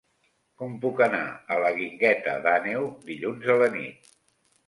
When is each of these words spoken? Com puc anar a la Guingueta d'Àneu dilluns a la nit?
Com 0.61 0.71
puc 0.85 1.01
anar 1.05 1.19
a 1.55 1.57
la 1.65 1.69
Guingueta 1.75 2.33
d'Àneu 2.47 2.87
dilluns 3.11 3.47
a 3.57 3.61
la 3.63 3.67
nit? 3.77 4.13